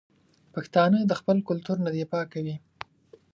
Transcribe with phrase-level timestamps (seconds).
[0.53, 2.55] پښتانه د خپل کلتور نه دفاع کوي.